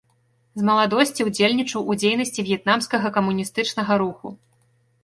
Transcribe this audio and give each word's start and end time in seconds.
З 0.61 0.63
маладосці 0.69 1.27
ўдзельнічаў 1.27 1.85
у 1.91 1.99
дзейнасці 2.01 2.39
в'етнамскага 2.49 3.07
камуністычнага 3.21 3.93
руху. 4.07 4.27